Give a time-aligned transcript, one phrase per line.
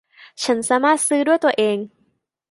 [0.43, 1.77] ฉันสามารถซื้อด้วยตัวเอง